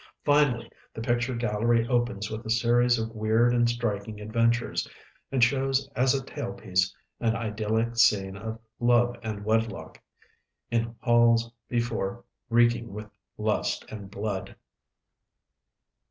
Finally 0.25 0.67
the 0.95 1.01
picture 1.03 1.35
gallery 1.35 1.87
opens 1.87 2.31
with 2.31 2.43
a 2.43 2.49
series 2.49 2.97
of 2.97 3.11
weird 3.11 3.53
and 3.53 3.69
striking 3.69 4.19
adventures, 4.19 4.89
and 5.31 5.43
shows 5.43 5.87
as 5.95 6.15
a 6.15 6.25
tail 6.25 6.53
piece 6.53 6.91
an 7.19 7.35
idyllic 7.35 7.95
scene 7.95 8.35
of 8.35 8.57
love 8.79 9.15
and 9.21 9.45
wedlock, 9.45 10.01
in 10.71 10.95
halls 11.03 11.51
before 11.69 12.25
reeking 12.49 12.91
with 12.91 13.11
lust 13.37 13.85
and 13.91 14.09
blood. 14.09 14.55